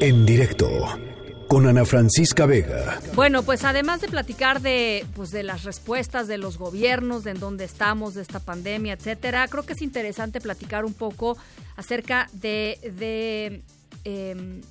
En 0.00 0.24
directo 0.24 0.68
con 1.48 1.66
Ana 1.66 1.84
Francisca 1.84 2.46
Vega. 2.46 3.00
Bueno, 3.14 3.42
pues 3.42 3.64
además 3.64 4.00
de 4.00 4.08
platicar 4.08 4.60
de, 4.60 5.06
pues 5.14 5.30
de 5.30 5.42
las 5.42 5.64
respuestas 5.64 6.26
de 6.26 6.38
los 6.38 6.58
gobiernos, 6.58 7.22
de 7.24 7.32
en 7.32 7.40
dónde 7.40 7.64
estamos, 7.64 8.14
de 8.14 8.22
esta 8.22 8.40
pandemia, 8.40 8.94
etcétera, 8.94 9.46
creo 9.48 9.64
que 9.64 9.74
es 9.74 9.82
interesante 9.82 10.40
platicar 10.40 10.84
un 10.84 10.94
poco 10.94 11.36
acerca 11.76 12.28
de, 12.32 12.78
de 12.98 13.62
em, 14.04 14.62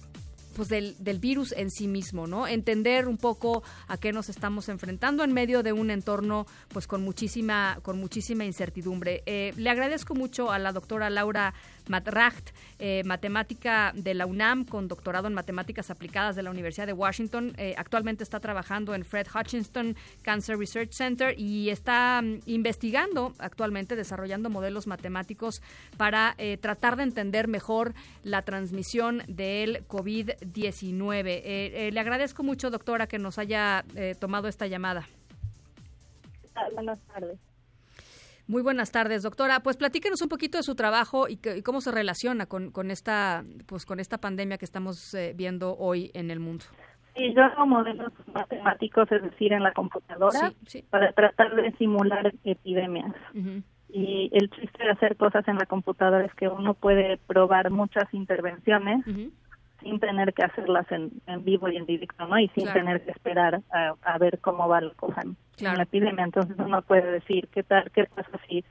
pues 0.56 0.70
del, 0.70 0.96
del, 1.00 1.20
virus 1.20 1.54
en 1.54 1.70
sí 1.70 1.88
mismo, 1.88 2.28
¿no? 2.28 2.48
Entender 2.48 3.08
un 3.08 3.18
poco 3.18 3.64
a 3.88 3.98
qué 3.98 4.12
nos 4.12 4.30
estamos 4.30 4.70
enfrentando 4.70 5.24
en 5.24 5.34
medio 5.34 5.64
de 5.64 5.74
un 5.74 5.90
entorno 5.90 6.46
pues 6.70 6.88
con 6.88 7.04
muchísima, 7.04 7.80
con 7.82 8.00
muchísima 8.00 8.46
incertidumbre. 8.46 9.24
Eh, 9.26 9.54
le 9.58 9.70
agradezco 9.70 10.16
mucho 10.16 10.52
a 10.52 10.60
la 10.60 10.72
doctora 10.72 11.10
Laura 11.10 11.54
Matracht, 11.88 12.52
eh, 12.80 13.04
matemática 13.06 13.92
de 13.96 14.14
la 14.14 14.26
UNAM 14.26 14.66
con 14.66 14.88
doctorado 14.88 15.28
en 15.28 15.34
matemáticas 15.34 15.90
aplicadas 15.90 16.36
de 16.36 16.44
la 16.44 16.52
Universidad 16.52 16.88
de 16.88 16.94
Washington. 16.94 17.54
Eh, 17.58 17.76
actualmente 17.78 18.24
está 18.24 18.40
trabajando 18.40 18.96
en 18.96 19.04
Fred 19.04 19.28
Hutchinson 19.34 19.96
Cancer 20.22 20.58
Research 20.58 20.92
Center 20.92 21.38
y 21.38 21.70
está 21.70 22.22
mm, 22.22 22.40
investigando 22.46 23.34
actualmente, 23.38 23.96
desarrollando 23.96 24.50
modelos 24.50 24.88
matemáticos 24.88 25.62
para 25.98 26.36
tratar 26.62 26.96
de 26.96 27.04
entender 27.04 27.48
mejor 27.48 27.94
la 28.24 28.42
transmisión 28.42 29.24
del 29.28 29.86
COVID-19. 29.88 30.43
Le 30.46 32.00
agradezco 32.00 32.44
mucho, 32.44 32.70
doctora, 32.70 33.08
que 33.08 33.20
nos 33.20 33.38
haya 33.38 33.84
tomado 34.20 34.48
esta 34.48 34.68
llamada. 34.68 35.06
Buenas 36.74 37.00
tardes. 37.08 37.40
Muy 38.48 38.62
buenas 38.62 38.92
tardes, 38.92 39.24
doctora. 39.24 39.62
Pues 39.62 39.78
platíquenos 39.78 40.22
un 40.22 40.28
poquito 40.28 40.58
de 40.58 40.64
su 40.64 40.76
trabajo 40.76 41.28
y, 41.30 41.40
cómo 41.64 41.80
se 41.80 41.92
relaciona 41.92 42.46
con, 42.46 42.92
esta 42.92 43.44
pues 43.68 43.86
con 43.86 44.00
esta 44.00 44.18
pandemia 44.18 44.58
que 44.58 44.66
estamos 44.66 45.14
eh, 45.14 45.34
viendo 45.36 45.78
hoy 45.78 46.12
en 46.14 46.30
el 46.30 46.40
mundo. 46.40 46.66
Sí, 47.16 47.34
yo 47.34 47.44
hago 47.44 47.66
modelos 47.66 48.12
matemáticos, 48.34 49.10
es 49.12 49.22
decir, 49.22 49.54
en 49.54 49.64
la 49.64 49.72
computadora, 49.72 50.52
para 50.90 51.14
tratar 51.14 51.56
de 51.56 51.72
simular 51.74 52.34
epidemias. 52.44 53.14
Y 53.88 54.32
el 54.34 54.50
chiste 54.50 54.84
de 54.84 54.90
hacer 54.90 55.16
cosas 55.16 55.48
en 55.48 55.58
la 55.58 55.68
computadora 55.68 56.26
es 56.26 56.34
que 56.34 56.48
uno 56.48 56.74
puede 56.74 57.18
probar 57.18 57.70
muchas 57.70 58.12
intervenciones 58.14 59.06
sin 59.84 60.00
tener 60.00 60.34
que 60.34 60.44
hacerlas 60.44 60.90
en, 60.92 61.12
en 61.28 61.44
vivo 61.44 61.70
y 61.70 61.78
en 61.78 61.86
directo, 61.86 62.26
¿no? 62.26 62.40
Y 62.40 62.48
sin 62.50 62.72
tener 62.72 63.04
que 63.04 63.12
esperar 63.12 63.62
a, 63.72 64.18
ver 64.18 64.40
cómo 64.40 64.68
va 64.68 64.82
la 64.82 64.94
cosa 64.94 65.22
en, 65.22 65.36
la 65.60 65.84
epidemia. 65.84 66.24
Entonces 66.24 66.56
uno 66.58 66.82
puede 66.82 67.12
decir, 67.12 67.48
¿qué 67.50 67.64
tal, 67.64 67.92
qué 67.92 68.06
pasa 68.06 68.40
si 68.48 68.64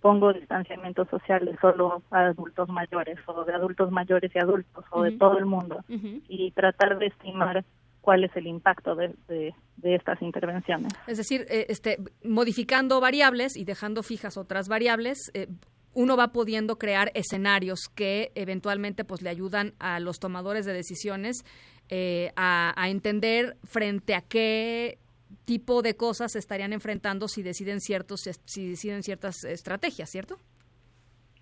pongo 0.00 0.32
distanciamiento 0.32 1.04
social 1.06 1.44
de 1.44 1.56
solo 1.58 2.02
a 2.10 2.26
adultos 2.26 2.68
mayores 2.68 3.18
o 3.26 3.44
de 3.44 3.52
adultos 3.52 3.90
mayores 3.90 4.30
y 4.34 4.38
adultos 4.38 4.84
o 4.90 5.02
de 5.02 5.12
todo 5.12 5.38
el 5.38 5.46
mundo 5.46 5.84
y 5.88 6.50
tratar 6.52 6.98
de 6.98 7.06
estimar 7.06 7.64
cuál 8.00 8.24
es 8.24 8.34
el 8.34 8.46
impacto 8.46 8.94
de, 8.94 9.14
de, 9.28 9.54
estas 9.94 10.20
intervenciones. 10.22 10.92
Es 11.06 11.18
decir, 11.18 11.42
eh, 11.50 11.66
este, 11.68 11.98
modificando 12.24 13.00
variables 13.00 13.56
y 13.56 13.64
dejando 13.64 14.02
fijas 14.02 14.36
otras 14.36 14.68
variables, 14.68 15.30
eh, 15.34 15.48
uno 15.94 16.16
va 16.16 16.28
pudiendo 16.28 16.78
crear 16.78 17.10
escenarios 17.14 17.88
que 17.94 18.32
eventualmente 18.34 19.04
pues 19.04 19.22
le 19.22 19.30
ayudan 19.30 19.74
a 19.78 20.00
los 20.00 20.18
tomadores 20.18 20.64
de 20.64 20.72
decisiones 20.72 21.44
eh, 21.88 22.32
a, 22.36 22.88
entender 22.88 23.56
frente 23.64 24.14
a 24.14 24.20
qué 24.20 24.98
tipo 25.44 25.82
de 25.82 25.96
cosas 25.96 26.32
se 26.32 26.38
estarían 26.38 26.72
enfrentando 26.72 27.26
si 27.26 27.42
deciden 27.42 27.80
ciertos 27.80 28.20
si 28.44 28.68
deciden 28.68 29.02
ciertas 29.02 29.42
estrategias, 29.44 30.08
¿cierto? 30.10 30.38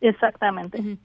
Exactamente. 0.01 0.99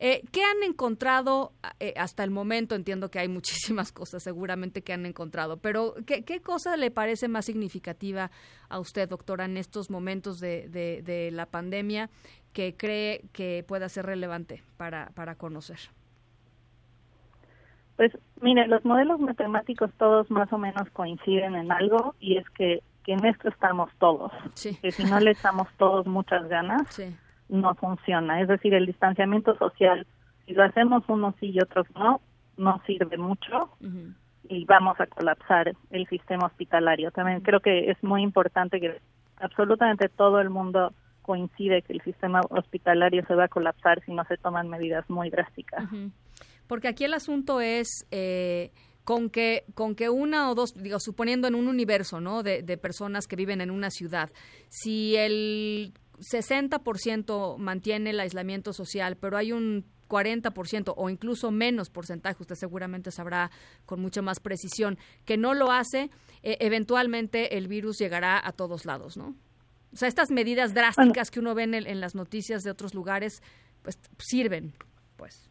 Eh, 0.00 0.22
¿Qué 0.32 0.42
han 0.42 0.62
encontrado 0.62 1.52
eh, 1.80 1.92
hasta 1.96 2.24
el 2.24 2.30
momento? 2.30 2.74
Entiendo 2.74 3.10
que 3.10 3.18
hay 3.18 3.28
muchísimas 3.28 3.92
cosas 3.92 4.22
seguramente 4.22 4.82
que 4.82 4.92
han 4.92 5.06
encontrado, 5.06 5.58
pero 5.58 5.94
¿qué, 6.06 6.24
qué 6.24 6.40
cosa 6.40 6.76
le 6.76 6.90
parece 6.90 7.28
más 7.28 7.44
significativa 7.44 8.30
a 8.68 8.80
usted, 8.80 9.08
doctora, 9.08 9.44
en 9.44 9.56
estos 9.58 9.90
momentos 9.90 10.38
de, 10.38 10.68
de 10.68 11.30
la 11.30 11.46
pandemia 11.46 12.10
que 12.52 12.76
cree 12.76 13.22
que 13.32 13.64
pueda 13.66 13.88
ser 13.88 14.06
relevante 14.06 14.62
para, 14.76 15.10
para 15.14 15.34
conocer? 15.36 15.78
Pues 17.96 18.16
mire, 18.40 18.68
los 18.68 18.84
modelos 18.84 19.18
matemáticos 19.18 19.90
todos 19.98 20.30
más 20.30 20.52
o 20.52 20.58
menos 20.58 20.88
coinciden 20.92 21.56
en 21.56 21.72
algo 21.72 22.14
y 22.20 22.36
es 22.36 22.48
que, 22.50 22.82
que 23.04 23.12
en 23.12 23.24
esto 23.26 23.48
estamos 23.48 23.90
todos. 23.98 24.30
Que 24.80 24.92
si 24.92 25.04
no 25.04 25.18
le 25.18 25.32
echamos 25.32 25.66
todos 25.78 26.06
muchas 26.06 26.48
ganas, 26.48 26.82
no 27.48 27.74
funciona. 27.74 28.40
Es 28.40 28.46
decir, 28.46 28.72
el 28.74 28.86
distanciamiento 28.86 29.56
social, 29.56 30.06
si 30.46 30.52
lo 30.52 30.62
hacemos 30.62 31.02
unos 31.08 31.34
sí 31.40 31.50
y 31.50 31.60
otros 31.60 31.86
no, 31.96 32.20
no 32.56 32.80
sirve 32.86 33.18
mucho 33.18 33.70
y 34.48 34.64
vamos 34.64 34.98
a 35.00 35.06
colapsar 35.06 35.74
el 35.90 36.06
sistema 36.06 36.46
hospitalario. 36.46 37.10
También 37.10 37.40
creo 37.40 37.58
que 37.58 37.90
es 37.90 38.02
muy 38.04 38.22
importante 38.22 38.80
que 38.80 39.00
absolutamente 39.38 40.08
todo 40.08 40.40
el 40.40 40.50
mundo 40.50 40.92
coincide 41.28 41.82
que 41.82 41.92
el 41.92 42.00
sistema 42.00 42.40
hospitalario 42.48 43.22
se 43.26 43.34
va 43.34 43.44
a 43.44 43.48
colapsar 43.48 44.02
si 44.06 44.12
no 44.12 44.24
se 44.24 44.38
toman 44.38 44.70
medidas 44.70 45.04
muy 45.10 45.28
drásticas. 45.28 45.84
Porque 46.66 46.88
aquí 46.88 47.04
el 47.04 47.12
asunto 47.12 47.60
es 47.60 48.06
eh, 48.10 48.70
con 49.04 49.28
que 49.28 49.64
con 49.74 49.94
que 49.94 50.08
una 50.08 50.50
o 50.50 50.54
dos, 50.54 50.72
digo, 50.74 50.98
suponiendo 50.98 51.46
en 51.46 51.54
un 51.54 51.68
universo, 51.68 52.18
¿no? 52.18 52.42
De, 52.42 52.62
personas 52.78 53.26
que 53.26 53.36
viven 53.36 53.60
en 53.60 53.70
una 53.70 53.90
ciudad, 53.90 54.30
si 54.70 55.16
el 55.16 55.92
60% 56.32 57.58
mantiene 57.58 58.10
el 58.10 58.20
aislamiento 58.20 58.72
social, 58.72 59.16
pero 59.16 59.36
hay 59.36 59.52
un 59.52 59.84
40% 60.08 60.94
o 60.96 61.10
incluso 61.10 61.50
menos 61.50 61.90
porcentaje, 61.90 62.38
usted 62.40 62.54
seguramente 62.54 63.10
sabrá 63.10 63.50
con 63.84 64.00
mucha 64.00 64.22
más 64.22 64.40
precisión, 64.40 64.96
que 65.26 65.36
no 65.36 65.52
lo 65.52 65.70
hace, 65.70 66.10
e, 66.42 66.56
eventualmente 66.60 67.58
el 67.58 67.68
virus 67.68 67.98
llegará 67.98 68.40
a 68.42 68.52
todos 68.52 68.86
lados, 68.86 69.18
¿no? 69.18 69.34
O 69.98 70.00
sea, 70.00 70.06
estas 70.06 70.30
medidas 70.30 70.74
drásticas 70.74 71.28
que 71.28 71.40
uno 71.40 71.56
ve 71.56 71.64
en, 71.64 72.00
las 72.00 72.14
noticias 72.14 72.62
de 72.62 72.70
otros 72.70 72.94
lugares, 72.94 73.42
pues 73.82 73.98
sirven, 74.18 74.72
pues. 75.16 75.50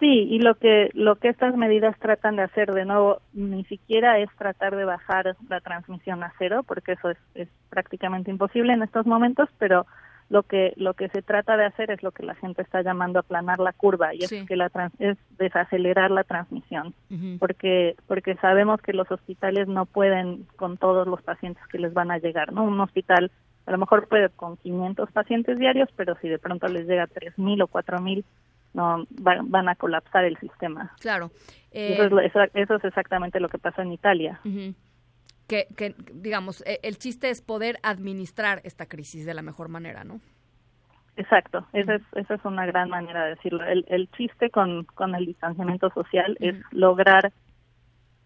Sí, 0.00 0.26
y 0.28 0.40
lo 0.40 0.56
que 0.56 0.90
lo 0.92 1.14
que 1.20 1.28
estas 1.28 1.56
medidas 1.56 1.96
tratan 2.00 2.34
de 2.34 2.42
hacer 2.42 2.72
de 2.72 2.84
nuevo 2.84 3.20
ni 3.34 3.62
siquiera 3.66 4.18
es 4.18 4.28
tratar 4.38 4.74
de 4.74 4.84
bajar 4.84 5.36
la 5.48 5.60
transmisión 5.60 6.24
a 6.24 6.32
cero, 6.36 6.64
porque 6.66 6.94
eso 6.94 7.10
es, 7.10 7.18
es 7.36 7.48
prácticamente 7.70 8.32
imposible 8.32 8.72
en 8.72 8.82
estos 8.82 9.06
momentos, 9.06 9.48
pero 9.60 9.86
lo 10.30 10.42
que 10.42 10.74
lo 10.76 10.94
que 10.94 11.08
se 11.08 11.22
trata 11.22 11.56
de 11.56 11.64
hacer 11.64 11.90
es 11.90 12.02
lo 12.02 12.12
que 12.12 12.22
la 12.22 12.34
gente 12.34 12.62
está 12.62 12.82
llamando 12.82 13.18
aplanar 13.18 13.58
la 13.60 13.72
curva 13.72 14.14
y 14.14 14.24
es 14.24 14.30
que 14.46 14.56
la 14.56 14.70
es 14.98 15.16
desacelerar 15.38 16.10
la 16.10 16.24
transmisión 16.24 16.94
porque 17.38 17.96
porque 18.06 18.34
sabemos 18.36 18.80
que 18.82 18.92
los 18.92 19.10
hospitales 19.10 19.68
no 19.68 19.86
pueden 19.86 20.46
con 20.56 20.76
todos 20.76 21.06
los 21.06 21.22
pacientes 21.22 21.62
que 21.68 21.78
les 21.78 21.94
van 21.94 22.10
a 22.10 22.18
llegar 22.18 22.52
no 22.52 22.64
un 22.64 22.80
hospital 22.80 23.30
a 23.66 23.72
lo 23.72 23.78
mejor 23.78 24.06
puede 24.08 24.28
con 24.28 24.56
500 24.58 25.10
pacientes 25.12 25.58
diarios 25.58 25.88
pero 25.96 26.16
si 26.20 26.28
de 26.28 26.38
pronto 26.38 26.68
les 26.68 26.86
llega 26.86 27.06
3000 27.06 27.62
o 27.62 27.66
4000 27.66 28.24
no 28.74 29.06
van, 29.10 29.68
a 29.68 29.74
colapsar 29.76 30.26
el 30.26 30.36
sistema. 30.36 30.92
Claro. 31.00 31.30
Eso, 31.70 32.20
es, 32.20 32.32
eso, 32.54 32.74
es, 32.74 32.84
exactamente 32.84 33.40
lo 33.40 33.48
que 33.48 33.58
pasó 33.58 33.82
en 33.82 33.92
Italia 33.92 34.40
que, 35.48 35.94
digamos, 36.12 36.62
e, 36.66 36.78
el 36.82 36.98
chiste 36.98 37.30
es 37.30 37.42
poder 37.42 37.78
administrar 37.82 38.60
esta 38.64 38.86
crisis 38.86 39.26
de 39.26 39.34
la 39.34 39.42
mejor 39.42 39.68
manera, 39.68 40.04
¿no? 40.04 40.20
Exacto, 41.16 41.66
esa 41.72 41.96
es, 41.96 42.02
esa 42.14 42.34
es 42.34 42.44
una 42.44 42.64
gran 42.66 42.90
manera 42.90 43.24
de 43.24 43.30
decirlo. 43.30 43.64
El, 43.64 43.84
el 43.88 44.08
chiste 44.12 44.50
con, 44.50 44.84
con 44.84 45.16
el 45.16 45.26
distanciamiento 45.26 45.90
social 45.90 46.36
es 46.38 46.54
lograr 46.70 47.32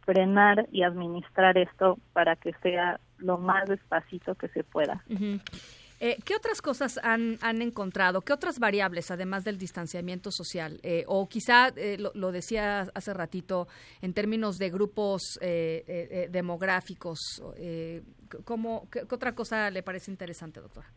frenar 0.05 0.66
y 0.72 0.83
administrar 0.83 1.56
esto 1.56 1.99
para 2.12 2.37
que 2.37 2.53
sea 2.62 3.00
lo 3.19 3.39
más 3.39 3.69
despacito 3.69 4.34
que 4.34 4.49
se 4.49 4.65
pueda. 4.65 5.03
Eh, 6.04 6.16
¿Qué 6.24 6.34
otras 6.34 6.60
cosas 6.60 6.98
han, 7.04 7.38
han, 7.42 7.62
encontrado? 7.62 8.22
¿Qué 8.22 8.32
otras 8.32 8.58
variables, 8.58 9.12
además 9.12 9.44
del 9.44 9.56
distanciamiento 9.56 10.32
social? 10.32 10.80
Eh, 10.82 11.04
o 11.06 11.28
quizá, 11.28 11.68
eh, 11.76 11.96
lo, 11.96 12.32
decía 12.32 12.88
hace 12.92 13.14
ratito, 13.14 13.68
en 14.00 14.12
términos 14.12 14.59
de 14.59 14.71
grupos 14.71 15.38
demográficos, 16.28 17.41
¿cómo, 18.44 18.91
qué, 18.91 19.03
otra 19.09 19.36
cosa 19.36 19.71
le 19.71 19.84
parece 19.84 20.10
interesante, 20.10 20.60
doctora? 20.60 20.88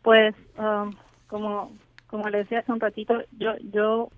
Pues, 0.00 0.34
um, 0.56 0.90
como, 1.26 1.70
como 2.06 2.30
le 2.30 2.38
decía 2.38 2.60
hace 2.60 2.72
un 2.72 2.80
ratito, 2.80 3.12
yo, 3.32 3.58
yo 3.60 4.08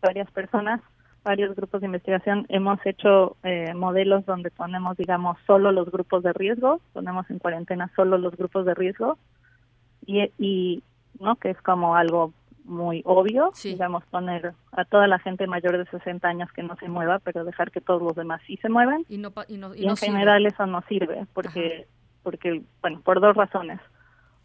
varias 0.00 0.30
personas 0.30 0.80
varios 1.26 1.56
grupos 1.56 1.80
de 1.80 1.88
investigación 1.88 2.46
hemos 2.48 2.78
hecho 2.86 3.36
eh, 3.42 3.74
modelos 3.74 4.24
donde 4.26 4.52
ponemos, 4.52 4.96
digamos, 4.96 5.36
solo 5.44 5.72
los 5.72 5.90
grupos 5.90 6.22
de 6.22 6.32
riesgo, 6.32 6.80
ponemos 6.92 7.28
en 7.30 7.40
cuarentena 7.40 7.90
solo 7.96 8.16
los 8.16 8.36
grupos 8.36 8.64
de 8.64 8.74
riesgo 8.74 9.18
y, 10.06 10.30
y 10.38 10.84
no 11.18 11.34
que 11.34 11.50
es 11.50 11.60
como 11.62 11.96
algo 11.96 12.32
muy 12.64 13.02
obvio, 13.04 13.50
digamos, 13.60 14.04
poner 14.04 14.54
a 14.70 14.84
toda 14.84 15.08
la 15.08 15.18
gente 15.18 15.48
mayor 15.48 15.76
de 15.78 15.86
60 15.86 16.28
años 16.28 16.48
que 16.52 16.62
no 16.62 16.76
se 16.76 16.88
mueva, 16.88 17.18
pero 17.18 17.44
dejar 17.44 17.72
que 17.72 17.80
todos 17.80 18.02
los 18.02 18.14
demás 18.14 18.40
sí 18.46 18.56
se 18.62 18.68
muevan. 18.68 19.04
Y, 19.08 19.18
no, 19.18 19.32
y, 19.48 19.86
en 19.86 19.96
general 19.96 20.46
eso 20.46 20.64
no 20.66 20.80
sirve, 20.88 21.26
porque, 21.32 21.88
porque, 22.22 22.62
bueno, 22.82 23.00
por 23.02 23.20
dos 23.20 23.36
razones. 23.36 23.80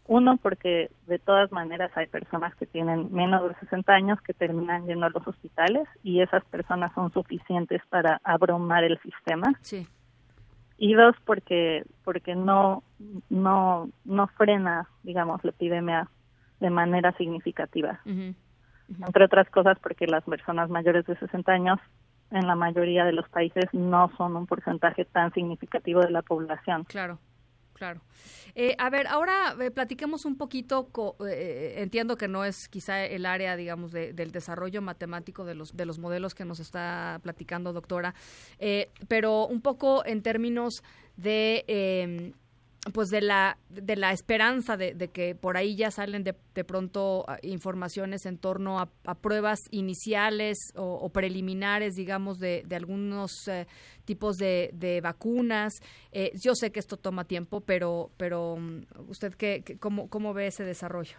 Uno, 0.06 0.36
porque 0.36 0.90
de 1.06 1.18
todas 1.18 1.52
maneras 1.52 1.92
hay 1.94 2.06
personas 2.06 2.54
que 2.56 2.66
tienen 2.66 3.12
menos 3.12 3.48
de 3.48 3.54
60 3.60 3.92
años 3.92 4.20
que 4.20 4.34
terminan 4.34 4.86
yendo 4.86 5.06
a 5.06 5.10
los 5.10 5.26
hospitales 5.26 5.88
y 6.02 6.20
esas 6.20 6.44
personas 6.46 6.92
son 6.94 7.12
suficientes 7.12 7.80
para 7.88 8.20
abrumar 8.24 8.82
el 8.82 9.00
sistema. 9.00 9.54
Sí. 9.60 9.86
Y 10.76 10.94
dos, 10.94 11.14
porque 11.24 11.84
porque 12.02 12.34
no 12.34 12.82
no 13.30 13.88
no 14.04 14.26
frena, 14.26 14.88
digamos, 15.04 15.44
la 15.44 15.50
epidemia 15.50 16.08
de 16.58 16.70
manera 16.70 17.12
significativa. 17.16 18.00
Entre 18.04 19.24
otras 19.24 19.48
cosas, 19.50 19.78
porque 19.80 20.06
las 20.06 20.24
personas 20.24 20.68
mayores 20.68 21.06
de 21.06 21.16
60 21.16 21.52
años 21.52 21.78
en 22.32 22.46
la 22.46 22.56
mayoría 22.56 23.04
de 23.04 23.12
los 23.12 23.28
países 23.28 23.66
no 23.72 24.10
son 24.16 24.36
un 24.36 24.46
porcentaje 24.46 25.04
tan 25.04 25.32
significativo 25.32 26.00
de 26.00 26.10
la 26.10 26.22
población. 26.22 26.84
Claro. 26.84 27.18
Claro. 27.82 28.00
Eh, 28.54 28.76
a 28.78 28.90
ver, 28.90 29.08
ahora 29.08 29.56
eh, 29.60 29.72
platiquemos 29.72 30.24
un 30.24 30.36
poquito, 30.36 30.88
eh, 31.26 31.74
entiendo 31.78 32.16
que 32.16 32.28
no 32.28 32.44
es 32.44 32.68
quizá 32.68 33.04
el 33.04 33.26
área, 33.26 33.56
digamos, 33.56 33.90
del 33.90 34.30
desarrollo 34.30 34.80
matemático 34.80 35.44
de 35.44 35.56
los, 35.56 35.76
de 35.76 35.84
los 35.84 35.98
modelos 35.98 36.32
que 36.36 36.44
nos 36.44 36.60
está 36.60 37.18
platicando, 37.24 37.72
doctora, 37.72 38.14
pero 39.08 39.48
un 39.48 39.62
poco 39.62 40.06
en 40.06 40.22
términos 40.22 40.84
de 41.16 41.64
em, 41.66 42.34
pues 42.90 43.10
de 43.10 43.20
la 43.20 43.58
de 43.68 43.94
la 43.94 44.10
esperanza 44.10 44.76
de, 44.76 44.96
que 45.12 45.36
por 45.36 45.56
ahí 45.56 45.76
ya 45.76 45.90
salen 45.90 46.24
de, 46.24 46.34
de 46.54 46.64
pronto 46.64 47.24
ah, 47.28 47.36
informaciones 47.42 48.26
en 48.26 48.38
torno 48.38 48.80
a, 48.80 49.14
pruebas 49.14 49.60
iniciales 49.70 50.58
o, 50.76 51.08
preliminares 51.10 51.94
digamos 51.94 52.38
de, 52.38 52.64
de 52.66 52.76
algunos 52.76 53.46
eh, 53.46 53.66
tipos 54.04 54.36
de, 54.36 54.70
de 54.72 55.00
vacunas. 55.00 55.74
Eh, 56.10 56.32
yo 56.42 56.54
sé 56.54 56.72
que 56.72 56.80
esto 56.80 56.96
toma 56.96 57.24
tiempo 57.24 57.60
pero 57.60 58.10
pero 58.16 58.56
mm, 58.56 59.08
usted 59.08 59.34
qué, 59.34 59.62
cómo 59.78 60.08
cómo 60.08 60.34
ve 60.34 60.48
ese 60.48 60.64
desarrollo 60.64 61.18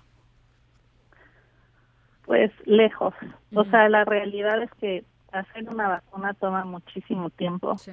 pues 2.25 2.51
lejos. 2.65 3.13
O 3.53 3.63
sea 3.65 3.87
la 3.87 4.03
realidad 4.03 4.61
es 4.61 4.71
que 4.81 5.05
hacer 5.31 5.69
una 5.69 5.87
vacuna 5.87 6.33
toma 6.33 6.65
muchísimo 6.65 7.29
tiempo. 7.29 7.77
Sí 7.77 7.91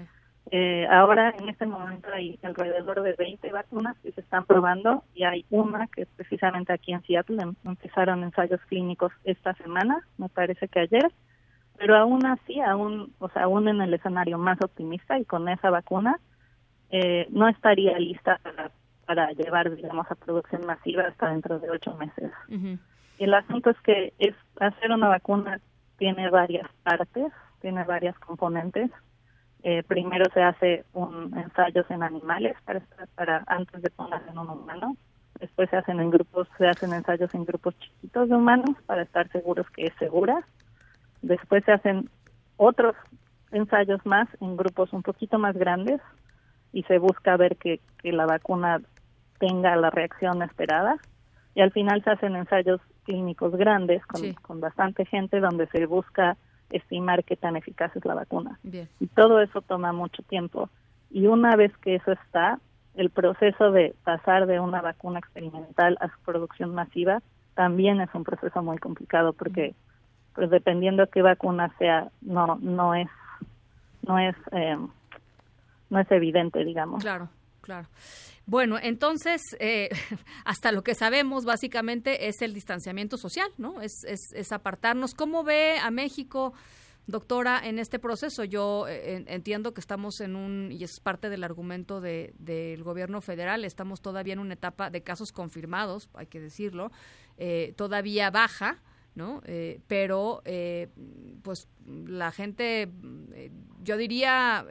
eh, 0.50 0.86
ahora, 0.90 1.32
en 1.38 1.48
este 1.48 1.66
momento, 1.66 2.08
hay 2.12 2.38
alrededor 2.42 3.02
de 3.02 3.12
20 3.12 3.52
vacunas 3.52 3.96
que 3.98 4.10
se 4.12 4.20
están 4.20 4.44
probando 4.44 5.04
y 5.14 5.24
hay 5.24 5.44
una 5.50 5.86
que 5.86 6.06
precisamente 6.06 6.72
aquí 6.72 6.92
en 6.92 7.02
Seattle 7.02 7.42
em, 7.42 7.54
empezaron 7.64 8.24
ensayos 8.24 8.60
clínicos 8.62 9.12
esta 9.24 9.54
semana, 9.54 10.04
me 10.18 10.28
parece 10.28 10.66
que 10.68 10.80
ayer, 10.80 11.12
pero 11.78 11.96
aún 11.96 12.26
así, 12.26 12.60
aún, 12.60 13.12
o 13.20 13.28
sea, 13.28 13.44
aún 13.44 13.68
en 13.68 13.80
el 13.80 13.94
escenario 13.94 14.38
más 14.38 14.60
optimista 14.60 15.18
y 15.18 15.24
con 15.24 15.48
esa 15.48 15.70
vacuna, 15.70 16.18
eh, 16.90 17.28
no 17.30 17.48
estaría 17.48 17.96
lista 17.98 18.40
para, 18.42 18.72
para 19.06 19.30
llevar, 19.32 19.74
digamos, 19.74 20.10
a 20.10 20.16
producción 20.16 20.66
masiva 20.66 21.04
hasta 21.04 21.30
dentro 21.30 21.60
de 21.60 21.70
ocho 21.70 21.96
meses. 21.96 22.32
El 23.18 23.34
asunto 23.34 23.70
es 23.70 23.80
que 23.82 24.14
es 24.18 24.34
hacer 24.58 24.90
una 24.90 25.08
vacuna 25.08 25.60
tiene 25.96 26.28
varias 26.30 26.68
partes, 26.82 27.32
tiene 27.60 27.84
varias 27.84 28.18
componentes 28.18 28.90
eh, 29.62 29.82
primero 29.82 30.24
se 30.32 30.42
hace 30.42 30.84
un 30.92 31.36
ensayos 31.36 31.90
en 31.90 32.02
animales 32.02 32.56
para, 32.64 32.82
para 33.14 33.44
antes 33.46 33.82
de 33.82 33.90
ponerse 33.90 34.30
en 34.30 34.38
un 34.38 34.50
humano. 34.50 34.96
Después 35.38 35.70
se 35.70 35.76
hacen 35.76 36.00
en 36.00 36.10
grupos, 36.10 36.48
se 36.58 36.66
hacen 36.66 36.92
ensayos 36.92 37.32
en 37.34 37.44
grupos 37.44 37.78
chiquitos 37.78 38.28
de 38.28 38.36
humanos 38.36 38.76
para 38.86 39.02
estar 39.02 39.30
seguros 39.30 39.66
que 39.70 39.84
es 39.84 39.94
segura. 39.98 40.46
Después 41.22 41.64
se 41.64 41.72
hacen 41.72 42.08
otros 42.56 42.94
ensayos 43.52 44.04
más 44.04 44.28
en 44.40 44.56
grupos 44.56 44.92
un 44.92 45.02
poquito 45.02 45.38
más 45.38 45.56
grandes 45.56 46.00
y 46.72 46.82
se 46.84 46.98
busca 46.98 47.36
ver 47.36 47.56
que, 47.56 47.80
que 47.98 48.12
la 48.12 48.26
vacuna 48.26 48.80
tenga 49.38 49.76
la 49.76 49.90
reacción 49.90 50.42
esperada. 50.42 50.96
Y 51.54 51.62
al 51.62 51.72
final 51.72 52.02
se 52.04 52.10
hacen 52.10 52.36
ensayos 52.36 52.80
clínicos 53.04 53.56
grandes 53.56 54.04
con, 54.06 54.32
con 54.34 54.60
bastante 54.60 55.04
gente 55.04 55.40
donde 55.40 55.66
se 55.68 55.84
busca 55.86 56.36
estimar 56.70 57.24
qué 57.24 57.36
tan 57.36 57.56
eficaz 57.56 57.94
es 57.96 58.04
la 58.04 58.14
vacuna. 58.14 58.58
Y 59.00 59.06
todo 59.08 59.40
eso 59.40 59.60
toma 59.62 59.92
mucho 59.92 60.22
tiempo. 60.22 60.68
Y 61.10 61.26
una 61.26 61.56
vez 61.56 61.76
que 61.78 61.96
eso 61.96 62.12
está, 62.12 62.58
el 62.94 63.10
proceso 63.10 63.72
de 63.72 63.94
pasar 64.04 64.46
de 64.46 64.60
una 64.60 64.80
vacuna 64.80 65.18
experimental 65.18 65.96
a 66.00 66.08
su 66.08 66.18
producción 66.24 66.74
masiva 66.74 67.22
también 67.54 68.00
es 68.00 68.08
un 68.14 68.24
proceso 68.24 68.62
muy 68.62 68.78
complicado 68.78 69.32
porque 69.32 69.74
pues 70.34 70.50
dependiendo 70.50 71.08
qué 71.08 71.22
vacuna 71.22 71.74
sea 71.78 72.10
no 72.20 72.58
no 72.60 72.94
es 72.94 73.08
no 74.06 74.18
es 74.18 74.34
eh, 74.52 74.76
no 75.90 75.98
es 75.98 76.10
evidente 76.10 76.64
digamos 76.64 77.02
claro 77.02 77.28
claro 77.60 77.86
bueno, 78.50 78.78
entonces, 78.82 79.56
eh, 79.60 79.90
hasta 80.44 80.72
lo 80.72 80.82
que 80.82 80.96
sabemos 80.96 81.44
básicamente 81.44 82.26
es 82.26 82.42
el 82.42 82.52
distanciamiento 82.52 83.16
social, 83.16 83.48
¿no? 83.58 83.80
Es, 83.80 84.02
es, 84.02 84.50
apartarnos. 84.50 85.14
¿Cómo 85.14 85.44
ve 85.44 85.78
a 85.78 85.92
México? 85.92 86.52
Doctora, 87.06 87.60
en 87.64 87.78
este 87.78 88.00
proceso 88.00 88.42
yo 88.42 88.88
eh, 88.88 89.24
entiendo 89.28 89.72
que 89.72 89.80
estamos 89.80 90.20
en 90.20 90.34
un, 90.34 90.72
y 90.72 90.82
es 90.82 90.98
parte 90.98 91.30
del 91.30 91.44
argumento 91.44 92.00
de, 92.00 92.34
del 92.40 92.82
gobierno 92.82 93.20
federal, 93.20 93.64
estamos 93.64 94.00
todavía 94.00 94.32
en 94.32 94.40
una 94.40 94.54
etapa 94.54 94.90
de 94.90 95.04
casos 95.04 95.30
confirmados, 95.30 96.10
hay 96.14 96.26
que 96.26 96.40
decirlo, 96.40 96.90
eh, 97.38 97.72
todavía 97.76 98.32
baja, 98.32 98.82
¿no? 99.14 99.40
Eh, 99.44 99.80
pero, 99.88 100.42
eh, 100.44 100.88
pues 101.42 101.68
la 101.86 102.30
gente, 102.30 102.88
eh, 103.34 103.50
yo 103.82 103.96
diría, 103.96 104.64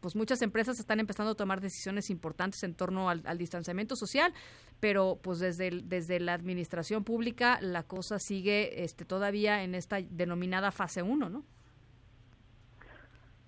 pues 0.00 0.16
muchas 0.16 0.42
empresas 0.42 0.78
están 0.78 1.00
empezando 1.00 1.32
a 1.32 1.34
tomar 1.34 1.60
decisiones 1.60 2.10
importantes 2.10 2.62
en 2.64 2.74
torno 2.74 3.08
al, 3.08 3.38
distanciamiento 3.38 3.96
social, 3.96 4.32
pero 4.80 5.18
pues 5.22 5.38
desde, 5.38 5.70
desde 5.84 6.20
la 6.20 6.34
administración 6.34 7.04
pública 7.04 7.58
la 7.60 7.84
cosa 7.84 8.18
sigue 8.18 8.84
este, 8.84 9.04
todavía 9.04 9.62
en 9.62 9.74
esta 9.74 9.98
denominada 10.02 10.70
fase 10.72 11.02
1, 11.02 11.28
¿no? 11.28 11.44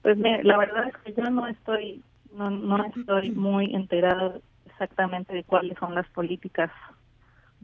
Pues 0.02 0.16
la 0.19 0.56
verdad 0.56 0.88
es 0.88 0.96
que 1.05 1.12
yo 1.20 1.28
no 1.28 1.46
estoy, 1.49 2.02
no, 2.32 2.50
no 2.50 2.84
estoy 2.87 3.32
muy 3.32 3.75
enterada 3.75 4.40
exactamente 4.66 5.34
de 5.34 5.43
cuáles 5.44 5.76
son 5.78 5.94
las 5.94 6.08
políticas 6.10 6.70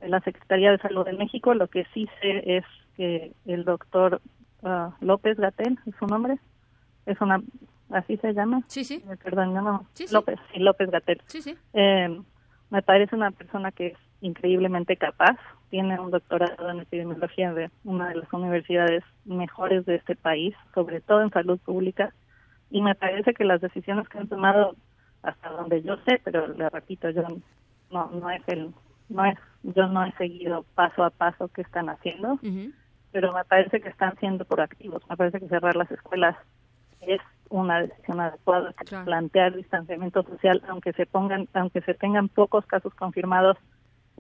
de 0.04 0.10
la 0.10 0.20
Secretaría 0.20 0.70
de 0.70 0.78
Salud 0.78 1.04
de 1.06 1.14
México. 1.14 1.54
Lo 1.54 1.68
que 1.68 1.86
sí 1.94 2.08
sé 2.20 2.58
es 2.58 2.64
que 2.96 3.32
el 3.46 3.64
doctor 3.64 4.20
uh, 4.62 4.90
López 5.00 5.38
Gatel, 5.38 5.78
es 5.86 5.94
su 5.98 6.06
nombre, 6.06 6.38
es 7.06 7.18
una, 7.20 7.42
así 7.90 8.18
se 8.18 8.34
llama. 8.34 8.62
Sí, 8.66 8.84
sí. 8.84 9.02
Eh, 9.10 9.16
perdón, 9.22 9.54
no, 9.54 9.86
López, 10.12 10.38
sí, 10.52 10.60
López 10.60 10.90
Gatel. 10.90 11.22
Sí, 11.26 11.40
sí. 11.40 11.56
Eh, 11.72 12.20
me 12.70 12.82
parece 12.82 13.16
una 13.16 13.30
persona 13.30 13.72
que 13.72 13.88
es 13.88 13.98
increíblemente 14.20 14.96
capaz. 14.96 15.38
Tiene 15.70 15.98
un 15.98 16.10
doctorado 16.10 16.70
en 16.70 16.80
epidemiología 16.80 17.52
de 17.54 17.70
una 17.84 18.10
de 18.10 18.16
las 18.16 18.32
universidades 18.32 19.02
mejores 19.24 19.86
de 19.86 19.96
este 19.96 20.16
país, 20.16 20.54
sobre 20.74 21.00
todo 21.00 21.22
en 21.22 21.30
salud 21.30 21.58
pública. 21.58 22.12
Y 22.70 22.82
me 22.82 22.94
parece 22.94 23.32
que 23.32 23.44
las 23.44 23.60
decisiones 23.60 24.08
que 24.08 24.18
han 24.18 24.28
tomado, 24.28 24.76
hasta 25.22 25.48
donde 25.48 25.82
yo 25.82 25.96
sé, 26.06 26.20
pero 26.22 26.46
le 26.48 26.68
repito, 26.68 27.08
yo 27.10 27.22
no, 27.90 28.10
no 28.10 28.30
es 28.30 28.42
el 28.48 28.72
no 29.08 29.24
es 29.24 29.38
yo 29.64 29.86
no 29.88 30.04
he 30.04 30.12
seguido 30.12 30.64
paso 30.74 31.04
a 31.04 31.10
paso 31.10 31.48
qué 31.48 31.62
están 31.62 31.88
haciendo 31.88 32.38
pero 33.14 33.32
me 33.32 33.44
parece 33.44 33.80
que 33.80 33.88
están 33.90 34.18
siendo 34.18 34.44
proactivos. 34.44 35.00
Me 35.08 35.16
parece 35.16 35.38
que 35.38 35.46
cerrar 35.46 35.76
las 35.76 35.88
escuelas 35.88 36.36
es 37.00 37.20
una 37.48 37.82
decisión 37.82 38.18
adecuada 38.18 38.74
plantear 39.04 39.54
distanciamiento 39.54 40.24
social 40.24 40.60
aunque 40.68 40.92
se 40.94 41.06
pongan 41.06 41.46
aunque 41.54 41.80
se 41.82 41.94
tengan 41.94 42.28
pocos 42.28 42.66
casos 42.66 42.92
confirmados 42.94 43.56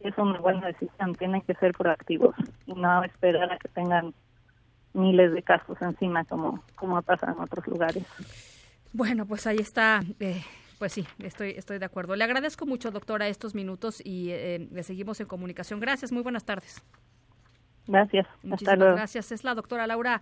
es 0.00 0.16
una 0.16 0.38
buena 0.38 0.68
decisión. 0.68 1.12
Tienen 1.16 1.40
que 1.40 1.54
ser 1.54 1.72
proactivos 1.72 2.36
y 2.66 2.74
no 2.74 3.02
esperar 3.02 3.50
a 3.50 3.58
que 3.58 3.68
tengan 3.68 4.14
miles 4.92 5.32
de 5.32 5.42
casos 5.42 5.76
encima 5.82 6.24
como 6.24 6.62
como 6.76 7.02
pasa 7.02 7.32
en 7.32 7.40
otros 7.40 7.66
lugares. 7.66 8.04
Bueno 8.92 9.26
pues 9.26 9.48
ahí 9.48 9.58
está 9.58 10.02
eh, 10.20 10.44
pues 10.84 10.92
sí, 10.92 11.06
estoy, 11.18 11.52
estoy 11.52 11.78
de 11.78 11.86
acuerdo. 11.86 12.14
Le 12.14 12.24
agradezco 12.24 12.66
mucho, 12.66 12.90
doctora, 12.90 13.26
estos 13.26 13.54
minutos 13.54 14.02
y 14.04 14.28
eh, 14.32 14.68
le 14.70 14.82
seguimos 14.82 15.18
en 15.18 15.26
comunicación. 15.26 15.80
Gracias, 15.80 16.12
muy 16.12 16.22
buenas 16.22 16.44
tardes. 16.44 16.84
Gracias. 17.86 18.26
Muchísimas 18.42 18.78
gracias. 18.78 19.32
Es 19.32 19.44
la 19.44 19.54
doctora 19.54 19.86
Laura 19.86 20.20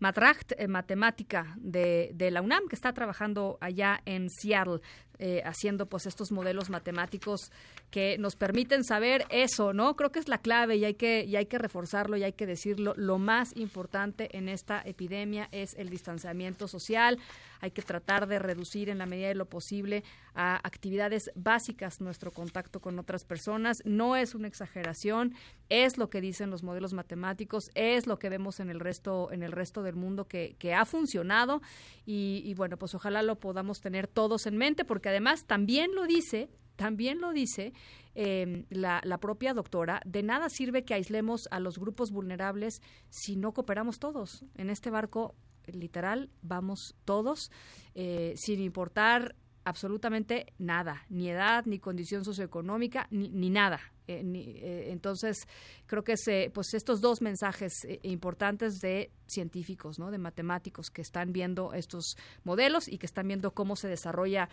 Matracht, 0.00 0.52
eh, 0.58 0.68
matemática 0.68 1.54
de, 1.56 2.10
de, 2.12 2.30
la 2.30 2.42
UNAM, 2.42 2.68
que 2.68 2.76
está 2.76 2.92
trabajando 2.92 3.56
allá 3.62 4.02
en 4.04 4.28
Seattle. 4.28 4.80
Eh, 5.24 5.40
haciendo 5.44 5.86
pues 5.86 6.06
estos 6.06 6.32
modelos 6.32 6.68
matemáticos 6.68 7.52
que 7.92 8.18
nos 8.18 8.34
permiten 8.34 8.82
saber 8.82 9.24
eso, 9.30 9.72
¿no? 9.72 9.94
Creo 9.94 10.10
que 10.10 10.18
es 10.18 10.26
la 10.26 10.38
clave 10.38 10.74
y 10.74 10.84
hay 10.84 10.94
que, 10.94 11.24
y 11.24 11.36
hay 11.36 11.46
que 11.46 11.58
reforzarlo 11.58 12.16
y 12.16 12.24
hay 12.24 12.32
que 12.32 12.44
decirlo. 12.44 12.92
Lo 12.96 13.18
más 13.18 13.56
importante 13.56 14.36
en 14.36 14.48
esta 14.48 14.82
epidemia 14.84 15.48
es 15.52 15.74
el 15.74 15.90
distanciamiento 15.90 16.66
social. 16.66 17.20
Hay 17.60 17.70
que 17.70 17.82
tratar 17.82 18.26
de 18.26 18.40
reducir 18.40 18.88
en 18.88 18.98
la 18.98 19.06
medida 19.06 19.28
de 19.28 19.36
lo 19.36 19.46
posible 19.46 20.02
a 20.34 20.56
actividades 20.66 21.30
básicas 21.36 22.00
nuestro 22.00 22.32
contacto 22.32 22.80
con 22.80 22.98
otras 22.98 23.24
personas. 23.24 23.80
No 23.84 24.16
es 24.16 24.34
una 24.34 24.48
exageración, 24.48 25.34
es 25.68 25.98
lo 25.98 26.10
que 26.10 26.20
dicen 26.20 26.50
los 26.50 26.64
modelos 26.64 26.94
matemáticos, 26.94 27.70
es 27.76 28.08
lo 28.08 28.18
que 28.18 28.28
vemos 28.28 28.58
en 28.58 28.70
el 28.70 28.80
resto, 28.80 29.30
en 29.30 29.44
el 29.44 29.52
resto 29.52 29.84
del 29.84 29.94
mundo 29.94 30.26
que, 30.26 30.56
ha 30.74 30.86
funcionado 30.86 31.60
y, 32.06 32.42
y 32.44 32.54
bueno, 32.54 32.78
pues 32.78 32.94
ojalá 32.94 33.22
lo 33.22 33.36
podamos 33.36 33.80
tener 33.80 34.08
todos 34.08 34.46
en 34.46 34.56
mente 34.56 34.84
porque 34.84 35.11
además 35.12 35.46
también 35.46 35.94
lo 35.94 36.06
dice 36.06 36.50
también 36.76 37.20
lo 37.20 37.32
dice 37.32 37.72
em, 38.14 38.64
la, 38.70 39.00
propia 39.20 39.54
doctora, 39.54 40.00
de 40.04 40.22
nada 40.22 40.48
sirve 40.48 40.84
que 40.84 40.94
aislemos 40.94 41.48
a 41.50 41.60
los 41.60 41.78
grupos 41.78 42.10
vulnerables 42.10 42.82
si 43.08 43.36
no 43.36 43.52
cooperamos 43.52 43.98
todos. 43.98 44.44
En 44.56 44.68
este 44.68 44.90
barco, 44.90 45.34
literal, 45.66 46.30
vamos 46.42 46.96
todos, 47.04 47.50
eh, 47.94 48.34
sin 48.36 48.60
importar 48.60 49.36
absolutamente 49.64 50.46
nada, 50.58 51.06
ni 51.08 51.30
edad, 51.30 51.64
ni 51.66 51.78
condición 51.78 52.24
socioeconómica, 52.24 53.06
ni, 53.10 53.30
ni 53.30 53.48
nada. 53.48 53.78
Eh, 54.08 54.24
eh, 54.24 54.88
entonces, 54.90 55.46
creo 55.86 56.02
que 56.02 56.16
se, 56.16 56.50
pues 56.52 56.74
estos 56.74 57.00
dos 57.00 57.22
mensajes 57.22 57.72
importantes 58.02 58.80
de 58.80 59.12
científicos, 59.26 60.00
¿no? 60.00 60.10
de 60.10 60.18
matemáticos 60.18 60.90
que 60.90 61.02
están 61.02 61.32
viendo 61.32 61.72
estos 61.74 62.16
modelos 62.42 62.88
y 62.88 62.98
que 62.98 63.06
están 63.06 63.28
viendo 63.28 63.52
cómo 63.52 63.76
se 63.76 63.86
desarrolla 63.86 64.48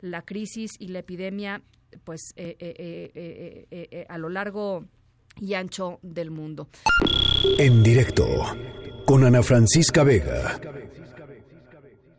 la 0.00 0.22
crisis 0.22 0.72
y 0.78 0.88
la 0.88 1.00
epidemia 1.00 1.62
pues 2.04 2.34
a 4.08 4.18
lo 4.18 4.28
largo 4.28 4.84
y 5.40 5.54
ancho 5.54 5.98
del 6.02 6.30
mundo. 6.30 6.68
En 7.58 7.82
directo 7.82 8.26
con 9.04 9.24
Ana 9.24 9.42
Francisca 9.42 10.02
Vega. 10.02 10.60